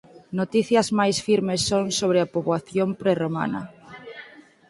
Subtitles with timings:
[0.39, 3.61] Noticias máis firmes son sobre a poboación prerromana.